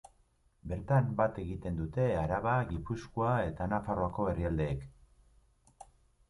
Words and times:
Bertan 0.69 1.09
bat 1.19 1.35
egiten 1.43 1.77
dute 1.81 2.05
Araba, 2.21 2.55
Gipuzkoa 2.71 3.35
eta 3.51 3.69
Nafarroako 3.75 4.27
herrialdeek. 4.33 4.83